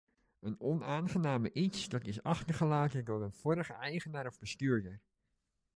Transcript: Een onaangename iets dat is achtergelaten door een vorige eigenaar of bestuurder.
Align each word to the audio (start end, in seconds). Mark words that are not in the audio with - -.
Een 0.39 0.59
onaangename 0.59 1.51
iets 1.53 1.89
dat 1.89 2.05
is 2.05 2.23
achtergelaten 2.23 3.05
door 3.05 3.21
een 3.21 3.31
vorige 3.33 3.73
eigenaar 3.73 4.25
of 4.27 4.39
bestuurder. 4.39 4.99